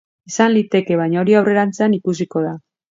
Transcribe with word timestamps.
Izan 0.29 0.55
liteke, 0.55 0.97
baina 1.03 1.21
hori 1.25 1.39
aurrerantzean 1.43 1.99
ikusiko 2.03 2.47
da. 2.51 2.61